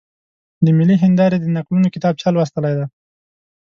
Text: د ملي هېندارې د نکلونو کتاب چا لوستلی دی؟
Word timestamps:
د 0.63 0.65
ملي 0.77 0.95
هېندارې 1.03 1.37
د 1.39 1.45
نکلونو 1.57 1.87
کتاب 1.95 2.13
چا 2.21 2.29
لوستلی 2.35 2.73
دی؟ 2.77 2.85